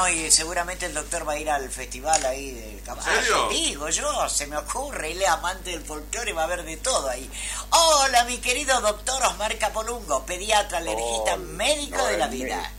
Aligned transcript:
Bueno, 0.00 0.16
y 0.16 0.30
seguramente 0.30 0.86
el 0.86 0.94
doctor 0.94 1.26
va 1.28 1.32
a 1.32 1.38
ir 1.38 1.50
al 1.50 1.68
festival 1.70 2.24
ahí 2.24 2.52
del 2.52 2.82
caballo. 2.82 3.10
serio? 3.10 3.48
Digo 3.48 3.88
yo, 3.88 4.28
se 4.28 4.46
me 4.46 4.56
ocurre, 4.56 5.10
él 5.12 5.20
es 5.22 5.28
amante 5.28 5.70
del 5.70 5.82
folclore, 5.84 6.32
va 6.32 6.42
a 6.42 6.44
haber 6.44 6.64
de 6.64 6.76
todo 6.76 7.08
ahí. 7.08 7.28
Hola, 7.70 8.22
mi 8.24 8.38
querido 8.38 8.80
doctor 8.80 9.20
Osmar 9.24 9.58
Capolungo, 9.58 10.24
pediatra, 10.24 10.78
alergista, 10.78 11.36
médico 11.36 12.04
de 12.06 12.16
la 12.16 12.28
vida. 12.28 12.70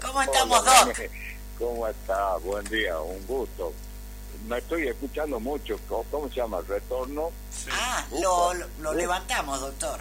¿Cómo 0.00 0.22
estamos, 0.22 0.60
Hola, 0.60 0.84
Doc? 0.86 1.00
¿Cómo 1.58 1.86
está? 1.86 2.36
Buen 2.38 2.64
día, 2.66 2.98
un 2.98 3.26
gusto. 3.26 3.72
Me 4.46 4.58
estoy 4.58 4.88
escuchando 4.88 5.38
mucho. 5.40 5.78
¿Cómo, 5.88 6.04
cómo 6.10 6.28
se 6.28 6.36
llama? 6.36 6.60
¿Retorno? 6.66 7.30
Ah, 7.72 8.04
Ufa. 8.10 8.20
lo, 8.22 8.54
lo- 8.80 8.92
levantamos, 8.94 9.60
doctor. 9.60 10.00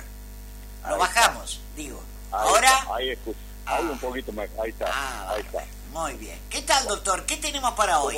Lo 0.88 0.94
Ahí 0.96 1.00
bajamos, 1.00 1.60
digo. 1.76 2.02
Ahí 2.32 2.48
Ahora, 2.48 2.70
está, 2.80 2.96
ahí 2.96 3.10
escucho. 3.12 3.38
Ahí 3.66 3.86
Ah. 3.88 3.92
un 3.92 4.00
poquito 4.00 4.32
más. 4.34 4.50
Ahí 4.62 4.70
está. 4.72 4.86
Ah, 4.92 5.30
ahí 5.32 5.42
está. 5.42 5.64
Muy 5.94 6.14
bien. 6.14 6.40
¿Qué 6.50 6.62
tal, 6.62 6.88
doctor? 6.88 7.26
¿Qué 7.26 7.38
tenemos 7.38 7.72
para 7.74 8.00
hoy? 8.02 8.18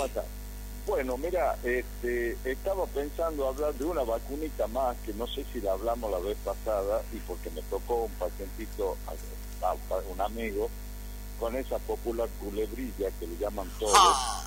Bueno, 0.88 1.17
mira, 1.17 1.57
este, 1.63 2.38
estaba 2.45 2.85
pensando 2.88 3.48
hablar 3.48 3.73
de 3.73 3.85
una 3.85 4.03
vacunita 4.03 4.67
más 4.67 4.95
que 5.05 5.13
no 5.13 5.25
sé 5.27 5.43
si 5.51 5.59
la 5.59 5.73
hablamos 5.73 6.11
la 6.11 6.20
vez 6.20 6.38
pasada 6.45 7.01
y 7.11 7.17
porque 7.17 7.49
me 7.49 7.61
tocó 7.63 8.03
un 8.03 8.11
pacientito, 8.13 8.95
un 10.11 10.21
amigo, 10.21 10.70
con 11.39 11.55
esa 11.55 11.79
popular 11.79 12.29
culebrilla 12.39 13.09
que 13.20 13.27
le 13.27 13.38
llaman 13.38 13.70
todos. 13.79 13.95
Ah, 13.98 14.43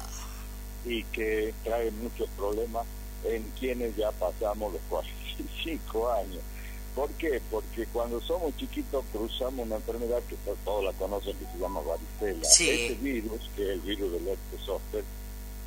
y 0.85 1.03
que 1.05 1.53
trae 1.65 1.91
muchos 1.91 2.29
problemas 2.37 2.87
en 3.25 3.43
quienes 3.59 3.97
ya 3.97 4.11
pasamos 4.13 4.73
los 4.73 4.83
45 4.89 6.13
años. 6.13 6.41
¿Por 6.99 7.11
qué? 7.11 7.41
Porque 7.49 7.87
cuando 7.93 8.21
somos 8.21 8.57
chiquitos 8.57 9.05
cruzamos 9.13 9.65
una 9.67 9.77
enfermedad 9.77 10.21
que 10.29 10.35
to- 10.45 10.57
todos 10.65 10.83
la 10.85 10.93
conocen 10.95 11.37
que 11.37 11.45
se 11.47 11.59
llama 11.61 11.81
varicela. 11.81 12.45
Sí. 12.45 12.69
Ese 12.71 12.95
virus, 12.97 13.49
que 13.55 13.63
es 13.63 13.69
el 13.71 13.81
virus 13.83 14.11
del 14.13 14.27
herpes 14.27 14.61
zóster, 14.67 15.05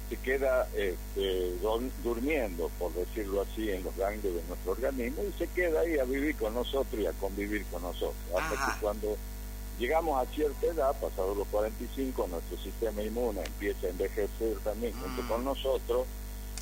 se 0.10 0.18
queda 0.18 0.68
este, 0.76 1.54
dur- 1.62 1.90
durmiendo, 2.04 2.70
por 2.78 2.94
decirlo 2.94 3.44
así, 3.44 3.72
en 3.72 3.82
los 3.86 3.96
ganglios 3.96 4.36
de 4.36 4.44
nuestro 4.50 4.74
organismo 4.74 5.24
y 5.24 5.32
se 5.40 5.48
queda 5.48 5.80
ahí 5.80 5.98
a 6.00 6.04
vivir 6.04 6.36
con 6.36 6.54
nosotros 6.54 7.02
y 7.02 7.06
a 7.06 7.14
convivir 7.14 7.64
con 7.72 7.82
nosotros. 7.82 8.14
Hasta 8.38 8.54
Ajá. 8.56 8.74
que 8.74 8.82
cuando 8.82 9.16
llegamos 9.80 10.22
a 10.22 10.30
cierta 10.34 10.66
edad, 10.68 10.94
pasados 11.00 11.38
los 11.38 11.48
45, 11.48 12.28
nuestro 12.28 12.58
sistema 12.58 13.02
inmune 13.04 13.40
empieza 13.46 13.88
a 13.88 13.90
envejecer 13.92 14.58
también 14.66 14.92
junto 15.00 15.24
Mm. 15.24 15.28
con 15.30 15.46
nosotros 15.46 16.06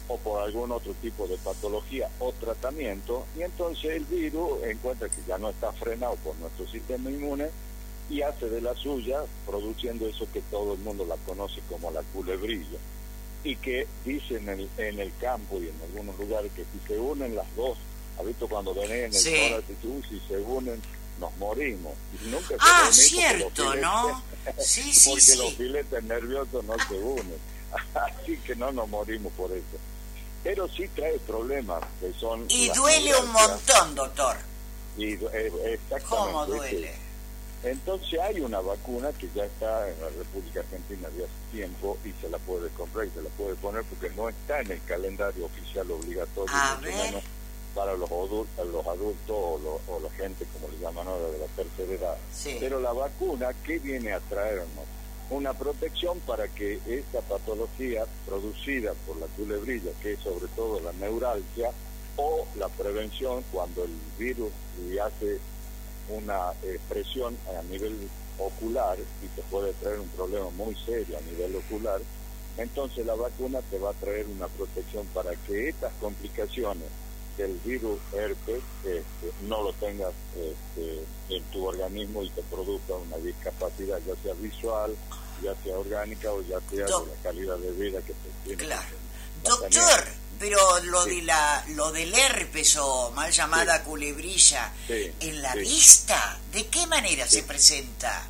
o 0.10 0.18
por 0.18 0.42
algún 0.42 0.72
otro 0.72 0.94
tipo 1.02 1.28
de 1.28 1.38
patología 1.38 2.10
o 2.20 2.32
tratamiento 2.34 3.26
y 3.38 3.44
entonces 3.44 3.92
el 3.92 4.06
virus 4.06 4.62
encuentra 4.64 5.08
que 5.08 5.22
ya 5.28 5.38
no 5.38 5.50
está 5.52 5.72
frenado 5.72 6.16
por 6.18 6.36
nuestro 6.38 6.68
sistema 6.68 7.10
inmune 7.10 7.48
y 8.10 8.22
hace 8.24 8.50
de 8.50 8.60
la 8.60 8.76
suya 8.76 9.20
produciendo 9.46 10.08
eso 10.08 10.28
que 10.34 10.42
todo 10.42 10.74
el 10.74 10.80
mundo 10.80 11.06
la 11.06 11.16
conoce 11.28 11.62
como 11.70 11.92
la 11.92 12.02
culebrilla 12.14 12.80
y 13.44 13.56
que 13.56 13.88
dicen 14.04 14.50
en 14.50 14.60
el, 14.62 14.70
en 14.78 15.00
el 15.00 15.12
campo 15.22 15.60
y 15.62 15.68
en 15.70 15.76
algunos 15.84 16.18
lugares 16.20 16.52
que 16.56 16.64
si 16.64 16.88
se 16.88 17.00
unen 17.00 17.36
las 17.36 17.56
dos, 17.56 17.78
¿has 18.20 18.26
visto 18.26 18.50
cuando 18.50 18.74
ven 18.74 18.92
en 18.92 19.06
el 19.06 19.14
Sí. 19.14 19.34
tú, 19.82 20.02
si 20.10 20.20
se 20.28 20.38
unen 20.40 20.82
nos 21.20 21.36
morimos 21.38 21.94
y 22.26 22.30
nunca 22.30 22.48
se 22.50 22.56
Ah, 22.60 22.84
los 22.88 22.96
cierto, 22.96 23.50
filetes- 23.64 23.82
¿no? 23.82 24.24
Sí, 24.58 24.82
sí, 24.94 25.10
porque 25.12 25.36
los 25.36 25.54
filetes 25.54 26.04
nerviosos 26.04 26.64
no 26.66 26.76
se 26.88 26.96
unen. 26.96 27.50
Así 27.94 28.38
que 28.38 28.56
no 28.56 28.72
nos 28.72 28.90
morimos 28.90 29.32
por 29.34 29.52
eso. 29.52 29.64
Pero 30.44 30.68
sí 30.70 30.88
trae 30.96 31.18
problemas 31.20 31.84
que 32.00 32.14
son... 32.20 32.46
Y 32.50 32.70
duele 32.70 33.16
un 33.18 33.32
montón, 33.32 33.96
doctor. 33.96 34.38
Y, 34.98 35.14
eh, 35.14 35.52
exactamente. 35.74 36.06
¿Cómo 36.10 36.46
duele? 36.46 36.94
Entonces 37.62 38.20
hay 38.22 38.40
una 38.40 38.62
vacuna 38.62 39.12
que 39.20 39.28
ya 39.36 39.44
está 39.44 39.90
en 39.90 40.00
la 40.02 40.08
República 40.10 40.62
Argentina 40.62 41.10
de 41.10 41.26
hace 41.26 41.34
tiempo 41.52 41.98
y 42.06 42.14
se 42.22 42.30
la 42.30 42.38
puede 42.38 42.70
comprar 42.70 43.06
y 43.06 43.10
se 43.10 43.22
la 43.22 43.30
puede 43.32 43.56
poner 43.56 43.84
porque 43.84 44.10
no 44.16 44.30
está 44.30 44.62
en 44.62 44.72
el 44.72 44.82
calendario 44.86 45.46
oficial 45.46 45.92
obligatorio, 45.92 46.54
menos 46.82 47.24
para 47.76 47.94
los 47.96 48.10
adultos, 48.10 48.68
los 48.68 48.88
adultos 48.88 49.30
o, 49.30 49.60
lo- 49.62 49.94
o 49.94 50.00
la 50.00 50.10
gente, 50.12 50.46
como 50.54 50.72
le 50.74 50.80
llaman 50.80 51.06
ahora, 51.08 51.26
de 51.28 51.38
la 51.40 51.46
tercera 51.48 51.94
edad. 51.94 52.18
Sí. 52.34 52.56
Pero 52.62 52.80
la 52.80 52.94
vacuna, 52.94 53.50
¿qué 53.66 53.78
viene 53.78 54.14
a 54.14 54.22
traernos? 54.22 54.86
Una 55.30 55.54
protección 55.54 56.20
para 56.22 56.48
que 56.48 56.80
esta 56.88 57.22
patología 57.22 58.06
producida 58.26 58.94
por 59.06 59.18
la 59.18 59.28
culebrilla, 59.28 59.92
que 60.02 60.14
es 60.14 60.20
sobre 60.20 60.48
todo 60.56 60.80
la 60.80 60.92
neuralgia, 60.94 61.72
o 62.16 62.46
la 62.58 62.68
prevención 62.68 63.44
cuando 63.52 63.86
el 63.86 63.92
virus 64.18 64.52
le 64.90 65.00
hace 65.00 65.40
una 66.10 66.52
eh, 66.64 66.80
presión 66.90 67.38
a 67.58 67.64
nivel 67.64 68.10
ocular 68.38 68.98
y 69.00 69.28
te 69.28 69.42
puede 69.44 69.74
traer 69.74 70.00
un 70.00 70.10
problema 70.10 70.50
muy 70.50 70.76
serio 70.76 71.18
a 71.18 71.22
nivel 71.22 71.56
ocular, 71.56 72.02
entonces 72.58 73.06
la 73.06 73.16
vacuna 73.16 73.60
te 73.70 73.78
va 73.78 73.92
a 73.92 73.94
traer 73.94 74.26
una 74.28 74.48
protección 74.48 75.06
para 75.14 75.34
que 75.48 75.70
estas 75.70 75.94
complicaciones 76.02 76.88
del 77.40 77.58
virus 77.64 77.98
herpes 78.14 78.62
este, 78.84 79.32
no 79.48 79.64
lo 79.64 79.72
tengas 79.74 80.12
este, 80.36 81.04
en 81.30 81.44
tu 81.46 81.66
organismo 81.66 82.22
y 82.22 82.30
te 82.32 82.42
produzca 82.44 82.94
una 82.96 83.18
discapacidad, 83.18 83.98
ya 84.06 84.14
sea 84.22 84.34
visual, 84.34 84.94
ya 85.42 85.56
sea 85.64 85.78
orgánica 85.78 86.32
o 86.34 86.42
ya 86.42 86.60
sea 86.70 86.86
de 86.86 86.92
la 87.08 87.24
calidad 87.24 87.58
de 87.58 87.72
vida 87.72 88.00
que 88.02 88.14
te 88.14 88.30
tiene. 88.44 88.64
Claro. 88.66 88.98
Doctor, 89.44 90.06
pero 90.38 90.60
lo 90.84 91.06
Sí. 91.06 91.16
de 91.16 91.22
la 91.22 91.66
lo 91.70 91.92
del 91.94 92.14
herpes 92.14 92.76
o 92.78 93.12
mal 93.12 93.32
llamada 93.32 93.84
culebrilla 93.84 94.74
Sí, 94.86 95.10
en 95.22 95.42
la 95.42 95.56
vista, 95.56 96.38
¿de 96.52 96.68
qué 96.68 96.86
manera 96.88 97.26
se 97.26 97.44
presenta? 97.44 98.28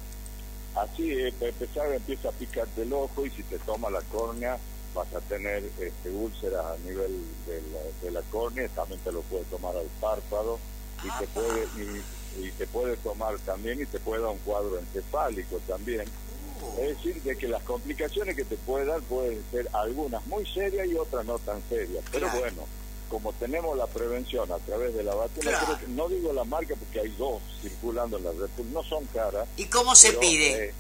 Así, 0.75 1.12
eh, 1.12 1.34
empezar, 1.42 1.92
empieza 1.92 2.30
a 2.30 2.31
picarte 2.31 2.84
el 2.84 2.94
ojo 2.94 3.25
y 3.25 3.31
si 3.31 3.42
te 3.44 3.58
toma 3.59 3.90
la 3.90 4.02
córnea 4.03 4.58
vas 4.94 5.13
a 5.13 5.22
tener 5.22 5.63
este, 5.79 6.09
úlceras 6.09 6.66
a 6.66 6.77
nivel 6.85 7.23
de 7.45 7.61
la, 7.72 7.79
de 8.03 8.11
la 8.11 8.22
córnea, 8.31 8.67
también 8.69 9.00
te 9.01 9.11
lo 9.11 9.22
puede 9.22 9.44
tomar 9.45 9.75
al 9.75 9.88
párpado 10.01 10.59
y 11.03 11.09
te 11.19 11.27
puede 11.27 11.66
y, 11.77 12.45
y 12.45 12.51
te 12.51 12.67
puede 12.67 12.97
tomar 12.97 13.38
también 13.39 13.81
y 13.81 13.85
te 13.85 14.00
puede 14.00 14.22
dar 14.22 14.31
un 14.31 14.38
cuadro 14.39 14.77
encefálico 14.79 15.59
también. 15.67 16.03
Es 16.77 16.97
decir, 16.97 17.22
de 17.23 17.38
que 17.38 17.47
las 17.47 17.63
complicaciones 17.63 18.35
que 18.35 18.44
te 18.45 18.55
puede 18.57 18.85
dar 18.85 19.01
pueden 19.01 19.41
ser 19.51 19.69
algunas 19.73 20.25
muy 20.27 20.45
serias 20.45 20.88
y 20.88 20.95
otras 20.95 21.25
no 21.25 21.39
tan 21.39 21.61
serias. 21.69 22.03
Pero 22.11 22.27
Claro. 22.27 22.39
bueno, 22.39 22.67
como 23.09 23.33
tenemos 23.33 23.77
la 23.77 23.88
prevención 23.88 24.51
a 24.51 24.57
través 24.59 24.94
de 24.94 25.03
la 25.03 25.16
vacuna, 25.16 25.51
Claro. 25.51 25.66
creo 25.66 25.79
que- 25.79 25.88
no 25.88 26.07
digo 26.09 26.31
la 26.33 26.44
marca 26.44 26.75
porque 26.75 27.00
hay 27.00 27.09
dos 27.17 27.41
circulando 27.61 28.17
en 28.17 28.23
la 28.25 28.31
República, 28.31 28.73
no 28.79 28.83
son 28.83 29.06
caras, 29.06 29.47
¿Y 29.57 29.66
cómo 29.66 29.95
se 29.95 30.09
pero, 30.09 30.19
pide? 30.19 30.66
eh, 30.69 30.73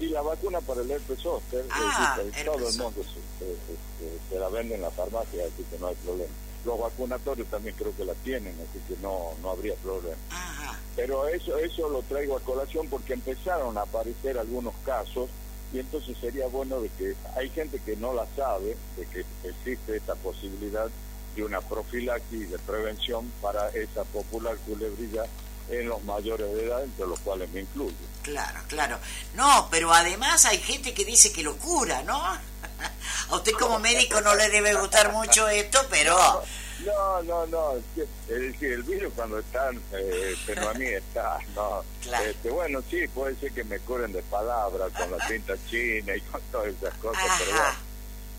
y 0.00 0.06
la 0.08 0.22
vacuna 0.22 0.60
para 0.60 0.82
el 0.82 0.90
herpes 0.90 1.18
zóster, 1.20 1.64
Ah, 1.70 2.18
eh, 2.22 2.44
todo 2.44 2.68
el 2.68 2.76
mundo 2.78 3.02
se, 3.02 3.44
se- 3.44 3.56
se- 3.56 4.28
se 4.34 4.38
la 4.38 4.48
vende 4.48 4.74
en 4.76 4.82
la 4.82 4.90
farmacia, 4.90 5.44
así 5.44 5.64
que 5.70 5.78
no 5.78 5.88
hay 5.88 5.94
problema. 5.96 6.32
Los 6.64 6.78
vacunatorios 6.80 7.48
también 7.48 7.74
creo 7.76 7.94
que 7.96 8.04
la 8.04 8.14
tienen, 8.14 8.54
así 8.54 8.80
que 8.88 9.00
no, 9.00 9.32
no 9.42 9.50
habría 9.50 9.74
problema. 9.76 10.16
Ajá. 10.30 10.78
Pero 10.96 11.26
eso, 11.28 11.56
eso 11.58 11.88
lo 11.88 12.02
traigo 12.02 12.36
a 12.36 12.40
colación 12.40 12.88
porque 12.88 13.12
empezaron 13.14 13.78
a 13.78 13.82
aparecer 13.82 14.38
algunos 14.38 14.74
casos 14.84 15.30
y 15.72 15.78
entonces 15.80 16.16
sería 16.18 16.46
bueno 16.48 16.80
de 16.80 16.88
que 16.90 17.14
hay 17.36 17.48
gente 17.50 17.78
que 17.84 17.96
no 17.96 18.12
la 18.12 18.26
sabe, 18.36 18.76
de 18.96 19.06
que 19.06 19.24
existe 19.48 19.96
esta 19.96 20.14
posibilidad 20.16 20.88
de 21.36 21.44
una 21.44 21.60
profilaxis 21.60 22.50
de 22.50 22.58
prevención 22.58 23.30
para 23.40 23.68
esa 23.70 24.02
popular 24.04 24.56
culebrilla 24.66 25.24
en 25.70 25.88
los 25.88 26.02
mayores 26.04 26.52
de 26.54 26.64
edad, 26.66 26.82
entre 26.84 27.06
los 27.06 27.20
cuales 27.20 27.50
me 27.52 27.60
incluyo. 27.60 27.94
Claro, 28.28 28.60
claro. 28.68 28.98
No, 29.34 29.68
pero 29.70 29.92
además 29.92 30.44
hay 30.44 30.58
gente 30.58 30.92
que 30.92 31.04
dice 31.04 31.32
que 31.32 31.42
lo 31.42 31.56
cura, 31.56 32.02
¿no? 32.02 32.22
A 33.30 33.34
usted 33.34 33.52
como 33.52 33.78
médico 33.78 34.20
no 34.20 34.34
le 34.34 34.50
debe 34.50 34.74
gustar 34.74 35.12
mucho 35.12 35.48
esto, 35.48 35.80
pero... 35.90 36.42
No, 36.84 37.22
no, 37.22 37.46
no, 37.46 37.72
es 37.76 38.28
decir, 38.28 38.72
el 38.72 38.82
virus 38.84 39.12
cuando 39.14 39.38
está, 39.40 39.70
eh, 39.92 40.36
pero 40.46 40.68
a 40.68 40.74
mí 40.74 40.86
está, 40.86 41.38
no. 41.54 41.82
Claro. 42.02 42.24
Este, 42.24 42.50
bueno, 42.50 42.80
sí, 42.88 43.08
puede 43.08 43.34
ser 43.36 43.50
que 43.52 43.64
me 43.64 43.80
curen 43.80 44.12
de 44.12 44.22
palabras 44.22 44.92
con 44.92 45.10
la 45.10 45.26
tinta 45.26 45.54
china 45.68 46.14
y 46.14 46.20
con 46.20 46.40
todas 46.52 46.68
esas 46.68 46.94
cosas, 46.98 47.24
pero 47.38 47.50
bueno, 47.50 47.74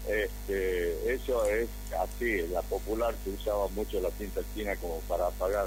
este, 0.07 1.13
eso 1.13 1.45
es 1.45 1.67
así, 1.99 2.47
la 2.47 2.61
popular 2.61 3.13
se 3.25 3.31
usaba 3.31 3.67
mucho 3.69 3.99
la 3.99 4.09
tinta 4.11 4.39
china 4.55 4.73
como 4.77 4.99
para 5.01 5.27
apagar 5.27 5.65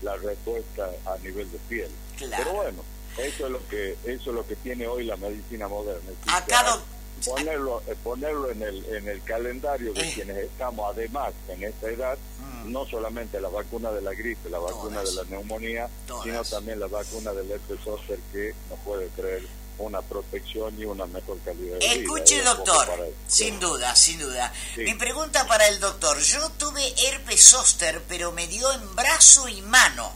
la 0.00 0.16
respuesta 0.16 0.88
a 1.04 1.18
nivel 1.18 1.52
de 1.52 1.58
piel. 1.68 1.90
Claro. 2.16 2.44
Pero 2.44 2.56
bueno, 2.56 2.84
eso 3.18 3.46
es 3.46 3.52
lo 3.52 3.66
que 3.68 3.92
eso 4.04 4.30
es 4.30 4.34
lo 4.34 4.46
que 4.46 4.56
tiene 4.56 4.86
hoy 4.86 5.04
la 5.04 5.16
medicina 5.16 5.68
moderna. 5.68 6.10
Acá, 6.28 6.78
ponerlo 7.24 7.82
ponerlo 8.04 8.50
en 8.50 8.62
el 8.62 8.84
en 8.94 9.08
el 9.08 9.22
calendario 9.22 9.92
de 9.94 10.02
Eh. 10.02 10.12
quienes 10.14 10.36
estamos 10.36 10.90
además 10.94 11.32
en 11.48 11.64
esta 11.64 11.88
edad 11.88 12.18
Mm. 12.38 12.70
no 12.72 12.84
solamente 12.86 13.40
la 13.40 13.48
vacuna 13.48 13.90
de 13.90 14.02
la 14.02 14.12
gripe 14.12 14.50
la 14.50 14.58
vacuna 14.58 15.00
Todas. 15.02 15.14
de 15.16 15.22
la 15.24 15.30
neumonía 15.30 15.88
Todas. 16.06 16.24
sino 16.24 16.44
también 16.44 16.78
la 16.78 16.86
vacuna 16.86 17.32
del 17.32 17.50
herpes 17.50 17.78
zóster 17.82 18.18
que 18.32 18.54
nos 18.70 18.78
puede 18.80 19.08
traer 19.10 19.46
una 19.78 20.00
protección 20.02 20.78
y 20.80 20.84
una 20.84 21.06
mejor 21.06 21.38
calidad 21.44 21.78
de 21.78 21.88
vida 21.88 21.92
Escuche, 22.02 22.42
doctor, 22.42 22.88
sin 23.26 23.58
duda, 23.60 23.94
sin 23.96 24.18
duda. 24.18 24.52
Sí. 24.74 24.82
Mi 24.82 24.94
pregunta 24.94 25.46
para 25.46 25.68
el 25.68 25.80
doctor, 25.80 26.18
yo 26.18 26.48
tuve 26.58 26.82
herpes 27.08 27.42
zóster, 27.44 28.02
pero 28.08 28.32
me 28.32 28.46
dio 28.46 28.70
en 28.72 28.94
brazo 28.96 29.48
y 29.48 29.60
mano. 29.62 30.12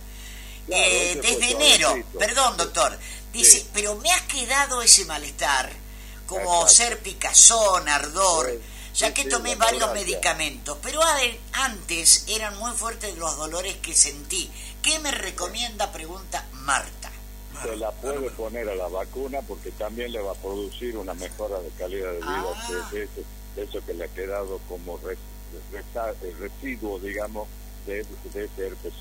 Claro, 0.67 0.83
Eh, 0.85 1.21
desde 1.23 1.51
enero, 1.51 2.05
perdón 2.19 2.57
doctor, 2.57 2.99
dice, 3.33 3.59
Sí. 3.61 3.69
pero 3.73 3.97
me 3.97 4.11
ha 4.13 4.27
quedado 4.27 4.83
ese 4.83 5.05
malestar 5.05 5.71
como 6.27 6.69
ser 6.69 7.01
picazón, 7.01 7.89
ardor, 7.89 8.61
ya 8.95 9.13
que 9.13 9.25
tomé 9.25 9.57
varios 9.57 9.93
medicamentos, 9.93 10.79
pero 10.83 11.01
antes 11.53 12.25
eran 12.29 12.57
muy 12.59 12.73
fuertes 12.73 13.17
los 13.19 13.37
dolores 13.37 13.77
que 13.79 13.95
sentí. 13.95 14.51
¿Qué 14.83 14.99
me 15.01 15.11
recomienda? 15.11 15.91
Pregunta 15.91 16.47
Marta. 16.53 17.11
Se 17.63 17.77
la 17.77 17.91
puede 17.91 18.31
poner 18.31 18.69
a 18.69 18.75
la 18.75 18.89
vacuna 18.89 19.41
porque 19.43 19.71
también 19.73 20.13
le 20.13 20.21
va 20.21 20.33
a 20.33 20.37
producir 20.37 20.97
una 20.97 21.15
mejora 21.15 21.59
de 21.61 21.69
calidad 21.71 22.13
de 22.13 22.19
vida 22.19 22.45
ah. 22.55 22.89
de, 22.93 23.09
eso, 23.63 23.85
que 23.85 23.93
le 23.93 24.05
ha 24.05 24.09
quedado 24.09 24.61
como 24.69 24.99
residuo, 26.39 26.99
digamos, 27.01 27.49
de, 27.87 28.05
de 28.33 28.45
ese 28.45 28.67
herpes 28.67 28.93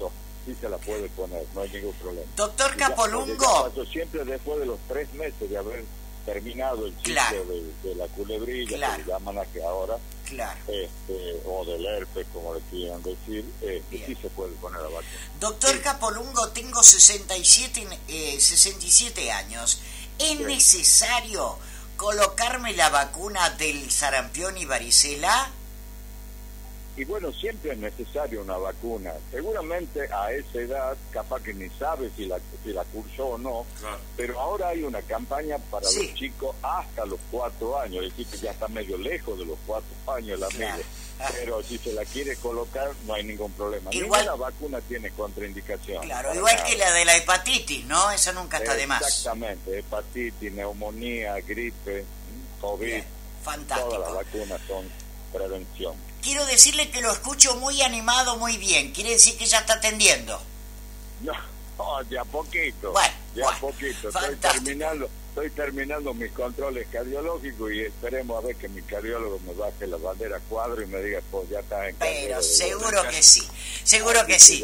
sí 0.46 0.56
se 0.60 0.70
la 0.70 0.78
puede 0.78 1.10
poner, 1.10 1.46
no 1.54 1.62
hay 1.62 1.70
ningún 1.70 1.94
problema. 1.94 2.28
Doctor 2.36 2.76
Capolungo. 2.76 3.72
siempre 3.92 4.24
después 4.26 4.60
de 4.60 4.66
los 4.66 4.80
tres 4.88 5.14
meses 5.14 5.50
de 5.50 5.58
haber 5.58 5.84
terminado 6.26 6.86
el 6.86 6.94
ciclo 6.98 7.46
de, 7.84 7.96
la 7.96 8.08
culebrilla, 8.08 8.96
que 8.98 9.04
llaman 9.04 9.40
a 9.40 9.46
que 9.46 9.64
ahora, 9.64 9.98
este, 10.68 11.42
o 11.46 11.66
del 11.66 11.86
herpes, 11.86 12.28
como 12.32 12.54
le 12.54 12.62
quieran 12.70 13.02
decir, 13.02 13.46
este, 13.62 14.06
sí 14.06 14.16
se 14.22 14.30
puede 14.30 14.52
poner 14.54 14.80
la 14.82 14.90
vacuna. 14.90 15.10
Doctor 15.40 15.82
Capolungo, 15.82 16.50
tengo 16.50 16.84
67, 16.84 17.88
eh, 18.08 18.38
67 18.40 19.32
años. 19.32 19.80
¿Es 20.20 20.40
necesario 20.40 21.58
colocarme 21.98 22.74
la 22.74 22.90
vacuna 22.90 23.50
del 23.52 23.90
sarampión 23.90 24.58
y 24.58 24.66
varicela? 24.66 25.52
Y 27.00 27.06
bueno, 27.06 27.32
siempre 27.32 27.72
es 27.72 27.78
necesaria 27.78 28.42
una 28.42 28.58
vacuna. 28.58 29.14
Seguramente 29.32 30.02
a 30.14 30.34
esa 30.34 30.60
edad, 30.60 30.98
capaz 31.12 31.42
que 31.42 31.54
ni 31.54 31.70
sabe 31.70 32.12
si 32.18 32.26
la, 32.26 32.38
si 32.62 32.74
la 32.74 32.84
cursó 32.84 33.26
o 33.28 33.38
no, 33.38 33.66
pero 34.18 34.38
ahora 34.38 34.68
hay 34.68 34.84
una 34.84 35.02
campaña 35.04 35.58
para 35.72 35.86
los 35.86 36.14
chicos 36.14 36.54
hasta 36.62 37.06
los 37.06 37.18
cuatro 37.32 37.80
años, 37.80 38.04
es 38.04 38.10
decir, 38.10 38.28
que 38.28 38.38
ya 38.40 38.52
está 38.52 38.68
medio 38.68 38.98
lejos 38.98 39.40
de 39.40 39.46
los 39.46 39.58
cuatro 39.66 39.88
años 40.14 40.38
la 40.42 40.50
claro. 40.50 40.84
Pero 41.36 41.64
si 41.64 41.78
se 41.78 41.94
la 41.94 42.04
quiere 42.04 42.36
colocar, 42.36 42.92
no 43.08 43.14
hay 43.14 43.24
ningún 43.24 43.54
problema. 43.54 43.92
Igual 43.94 44.26
la 44.26 44.36
vacuna 44.36 44.82
tiene 44.82 45.10
contraindicación. 45.12 46.04
Claro, 46.04 46.36
igual 46.36 46.62
que 46.66 46.76
la 46.76 46.92
de 46.92 47.06
la 47.06 47.16
hepatitis, 47.16 47.86
¿no? 47.86 48.12
Eso 48.12 48.34
nunca 48.34 48.58
está 48.58 48.76
de 48.76 48.88
más. 48.88 49.02
Exactamente, 49.02 49.80
hepatitis, 49.80 50.52
neumonía, 50.52 51.40
gripe, 51.40 52.04
COVID. 52.60 53.04
Fantástico. 53.42 53.90
Todas 53.90 54.14
las 54.14 54.26
vacunas 54.26 54.62
son 54.68 55.09
prevención 55.32 56.10
quiero 56.22 56.46
decirle 56.46 56.90
que 56.90 57.02
lo 57.02 57.12
escucho 57.12 57.56
muy 57.56 57.82
animado, 57.82 58.38
muy 58.38 58.58
bien. 58.58 58.92
Quiere 58.92 59.12
decir 59.12 59.38
que 59.38 59.46
ya 59.46 59.60
está 59.60 59.74
atendiendo. 59.76 60.42
No, 61.22 61.34
ya 62.10 62.24
poquito. 62.26 62.92
Bueno, 62.92 63.14
ya 63.36 63.50
poquito. 63.60 64.10
Estoy 64.10 64.36
terminando, 64.36 65.10
estoy 65.30 65.50
terminando 65.52 66.14
mis 66.14 66.32
controles 66.32 66.88
cardiológicos 66.92 67.72
y 67.72 67.82
esperemos 67.82 68.44
a 68.44 68.48
ver 68.48 68.56
que 68.56 68.68
mi 68.70 68.82
cardiólogo 68.82 69.40
me 69.40 69.54
baje 69.54 69.88
la 69.88 69.98
bandera 69.98 70.40
cuadro 70.50 70.82
y 70.82 70.88
me 70.88 71.02
diga, 71.02 71.22
pues 71.32 71.50
ya 71.50 71.60
está 71.60 71.88
en 71.88 71.96
Pero 71.98 72.42
seguro 72.42 73.02
que 73.10 73.22
sí, 73.22 73.48
seguro 73.84 74.26
que 74.26 74.40
sí. 74.40 74.64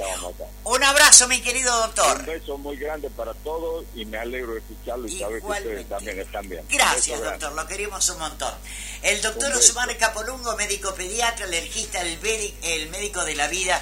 Un 0.63 0.83
abrazo, 0.83 1.27
mi 1.27 1.41
querido 1.41 1.75
doctor. 1.77 2.19
Un 2.19 2.25
beso 2.25 2.57
muy 2.57 2.77
grande 2.77 3.09
para 3.09 3.33
todos 3.35 3.85
y 3.95 4.05
me 4.05 4.17
alegro 4.17 4.53
de 4.53 4.59
escucharlo 4.59 5.07
y 5.07 5.19
saber 5.19 5.41
que 5.41 5.47
ustedes 5.47 5.89
también 5.89 6.19
están 6.19 6.49
bien. 6.49 6.65
Gracias, 6.69 7.21
doctor, 7.21 7.53
lo 7.53 7.67
queremos 7.67 8.09
un 8.09 8.19
montón. 8.19 8.53
El 9.01 9.21
doctor 9.21 9.53
Osmar 9.53 9.95
Capolungo, 9.97 10.55
médico 10.55 10.93
pediatra, 10.95 11.45
alergista, 11.45 12.01
el, 12.01 12.17
el 12.63 12.89
médico 12.89 13.23
de 13.23 13.35
la 13.35 13.47
vida. 13.47 13.81